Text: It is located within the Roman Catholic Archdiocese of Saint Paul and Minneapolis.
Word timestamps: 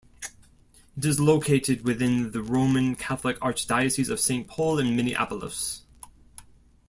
It 0.97 1.05
is 1.05 1.19
located 1.19 1.85
within 1.85 2.31
the 2.31 2.41
Roman 2.41 2.95
Catholic 2.95 3.37
Archdiocese 3.37 4.09
of 4.09 4.19
Saint 4.19 4.47
Paul 4.47 4.79
and 4.79 4.97
Minneapolis. 4.97 5.83